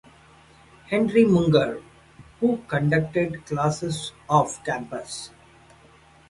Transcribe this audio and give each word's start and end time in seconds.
Henry 0.87 1.25
Munger, 1.25 1.79
who 2.39 2.63
conducted 2.67 3.45
classes 3.45 4.13
off 4.27 4.63
campus. 4.65 5.29